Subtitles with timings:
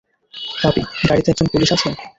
[0.63, 1.87] পাপি, গাড়িতে একজন পুলিশ আছে?